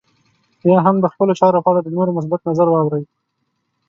[0.69, 3.03] يا هم د خپلو چارو په اړه د نورو مثبت نظر واورئ.